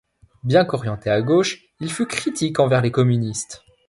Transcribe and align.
Bien 0.43 0.65
qu'orienté 0.65 1.11
à 1.11 1.21
gauche, 1.21 1.61
il 1.79 1.91
fut 1.91 2.07
critique 2.07 2.59
envers 2.59 2.81
les 2.81 2.89
communistes. 2.89 3.61